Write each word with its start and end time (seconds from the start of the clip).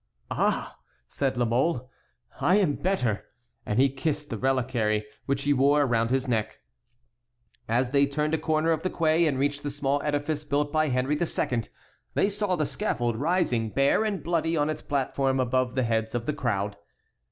"Ah!" 0.31 0.79
said 1.07 1.37
La 1.37 1.45
Mole, 1.45 1.87
"I 2.39 2.55
am 2.55 2.73
better," 2.73 3.25
and 3.67 3.77
he 3.77 3.87
kissed 3.87 4.31
the 4.31 4.37
reliquary, 4.39 5.05
which 5.27 5.43
he 5.43 5.53
wore 5.53 5.83
around 5.83 6.09
his 6.09 6.27
neck. 6.27 6.57
As 7.69 7.91
they 7.91 8.07
turned 8.07 8.33
a 8.33 8.39
corner 8.39 8.71
of 8.71 8.81
the 8.81 8.89
quay 8.89 9.27
and 9.27 9.37
reached 9.37 9.61
the 9.61 9.69
small 9.69 10.01
edifice 10.01 10.43
built 10.43 10.71
by 10.73 10.87
Henry 10.87 11.15
II. 11.21 11.63
they 12.15 12.29
saw 12.29 12.55
the 12.55 12.65
scaffold 12.65 13.15
rising 13.15 13.69
bare 13.69 14.03
and 14.03 14.23
bloody 14.23 14.57
on 14.57 14.71
its 14.71 14.81
platform 14.81 15.39
above 15.39 15.75
the 15.75 15.83
heads 15.83 16.15
of 16.15 16.25
the 16.25 16.33
crowd. 16.33 16.77